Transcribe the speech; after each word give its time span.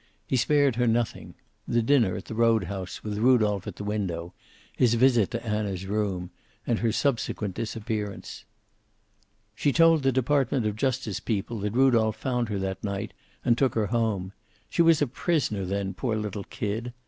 He 0.25 0.35
spared 0.35 0.77
her 0.77 0.87
nothing, 0.87 1.35
the 1.67 1.83
dinner 1.83 2.15
at 2.15 2.25
the 2.25 2.33
road 2.33 2.63
house 2.63 3.03
with 3.03 3.19
Rudolph 3.19 3.67
at 3.67 3.75
the 3.75 3.83
window, 3.83 4.33
his 4.75 4.95
visit 4.95 5.29
to 5.29 5.45
Anna's 5.45 5.85
room, 5.85 6.31
and 6.65 6.79
her 6.79 6.91
subsequent 6.91 7.53
disappearance. 7.53 8.43
"She 9.53 9.71
told 9.71 10.01
the 10.01 10.11
Department 10.11 10.65
of 10.65 10.75
Justice 10.75 11.19
people 11.19 11.59
that 11.59 11.73
Rudolph 11.73 12.15
found 12.17 12.49
her 12.49 12.57
that 12.57 12.83
night, 12.83 13.13
and, 13.45 13.55
took 13.55 13.75
her 13.75 13.85
home. 13.93 14.33
She 14.71 14.81
was 14.81 15.03
a 15.03 15.05
prisoner 15.07 15.65
then, 15.65 15.93
poor 15.93 16.15
little 16.15 16.45
kid. 16.45 16.93